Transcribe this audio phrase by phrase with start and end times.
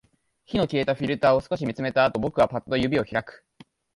[0.45, 3.45] 火の消えたフィルターを少し見つめたあと、僕はパッと指を開く